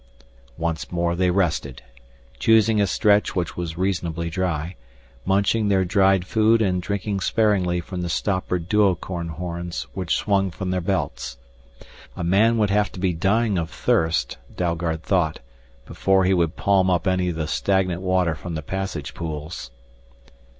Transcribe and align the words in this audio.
Once 0.57 0.91
more 0.91 1.15
they 1.15 1.29
rested, 1.29 1.83
choosing 2.39 2.81
a 2.81 2.87
stretch 2.87 3.35
which 3.35 3.55
was 3.55 3.77
reasonably 3.77 4.31
dry, 4.31 4.75
munching 5.25 5.67
their 5.67 5.85
dried 5.85 6.25
food 6.25 6.59
and 6.59 6.81
drinking 6.81 7.19
sparingly 7.19 7.79
from 7.79 8.01
the 8.01 8.09
stoppered 8.09 8.67
duocorn 8.67 9.27
horns 9.27 9.83
which 9.93 10.15
swung 10.15 10.49
from 10.49 10.71
their 10.71 10.81
belts. 10.81 11.37
A 12.15 12.23
man 12.23 12.57
would 12.57 12.71
have 12.71 12.91
to 12.93 12.99
be 12.99 13.13
dying 13.13 13.59
of 13.59 13.69
thirst, 13.69 14.39
Dalgard 14.55 15.03
thought, 15.03 15.39
before 15.85 16.25
he 16.25 16.33
would 16.33 16.55
palm 16.55 16.89
up 16.89 17.05
any 17.05 17.29
of 17.29 17.35
the 17.35 17.45
stagnant 17.47 18.01
water 18.01 18.33
from 18.33 18.55
the 18.55 18.63
passage 18.63 19.13
pools. 19.13 19.69